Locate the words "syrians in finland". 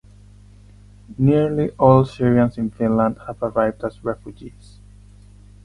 2.05-3.19